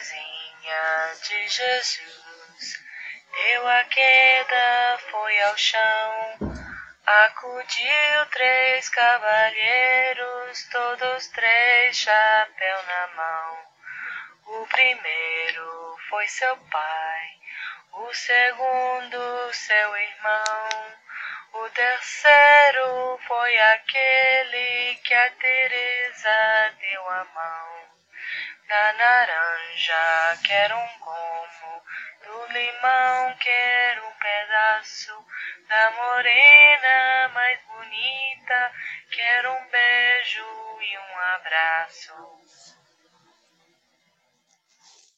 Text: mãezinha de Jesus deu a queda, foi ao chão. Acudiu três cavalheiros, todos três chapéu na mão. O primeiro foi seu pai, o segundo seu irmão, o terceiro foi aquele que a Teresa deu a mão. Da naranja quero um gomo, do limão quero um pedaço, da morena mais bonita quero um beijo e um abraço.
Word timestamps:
mãezinha 0.00 1.14
de 1.28 1.48
Jesus 1.48 2.84
deu 3.32 3.68
a 3.68 3.84
queda, 3.84 4.98
foi 5.10 5.42
ao 5.42 5.58
chão. 5.58 6.38
Acudiu 7.04 8.26
três 8.32 8.88
cavalheiros, 8.88 10.68
todos 10.72 11.26
três 11.28 11.98
chapéu 11.98 12.82
na 12.84 13.06
mão. 13.08 13.58
O 14.46 14.66
primeiro 14.68 15.98
foi 16.08 16.26
seu 16.28 16.56
pai, 16.56 17.28
o 17.92 18.14
segundo 18.14 19.52
seu 19.52 19.96
irmão, 19.96 20.94
o 21.52 21.68
terceiro 21.70 23.20
foi 23.28 23.58
aquele 23.58 24.94
que 25.04 25.14
a 25.14 25.30
Teresa 25.32 26.74
deu 26.80 27.08
a 27.10 27.24
mão. 27.34 27.99
Da 28.70 28.92
naranja 28.92 30.38
quero 30.44 30.76
um 30.76 30.98
gomo, 31.00 31.82
do 32.22 32.52
limão 32.52 33.34
quero 33.40 34.06
um 34.06 34.12
pedaço, 34.12 35.26
da 35.66 35.90
morena 35.90 37.28
mais 37.34 37.58
bonita 37.64 38.72
quero 39.10 39.50
um 39.50 39.66
beijo 39.70 40.44
e 40.82 40.98
um 40.98 41.18
abraço. 41.34 42.79